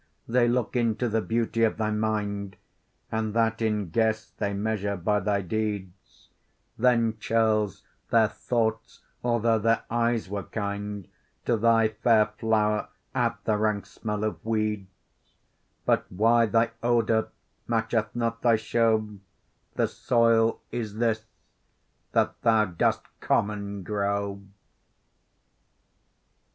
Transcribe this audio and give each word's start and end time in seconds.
They 0.27 0.47
look 0.47 0.75
into 0.75 1.07
the 1.07 1.21
beauty 1.21 1.63
of 1.63 1.77
thy 1.77 1.91
mind, 1.91 2.55
And 3.11 3.35
that 3.35 3.61
in 3.61 3.91
guess 3.91 4.31
they 4.31 4.51
measure 4.51 4.97
by 4.97 5.19
thy 5.19 5.41
deeds; 5.43 6.29
Then 6.75 7.19
churls 7.19 7.83
their 8.09 8.27
thoughts, 8.27 9.01
although 9.23 9.59
their 9.59 9.83
eyes 9.91 10.27
were 10.27 10.41
kind, 10.41 11.07
To 11.45 11.55
thy 11.55 11.89
fair 11.89 12.25
flower 12.39 12.89
add 13.13 13.35
the 13.43 13.57
rank 13.57 13.85
smell 13.85 14.23
of 14.23 14.43
weeds: 14.43 14.89
But 15.85 16.11
why 16.11 16.47
thy 16.47 16.71
odour 16.81 17.27
matcheth 17.67 18.15
not 18.15 18.41
thy 18.41 18.55
show, 18.55 19.07
The 19.75 19.87
soil 19.87 20.61
is 20.71 20.95
this, 20.95 21.25
that 22.13 22.41
thou 22.41 22.65
dost 22.65 23.03
common 23.19 23.83
grow. 23.83 24.41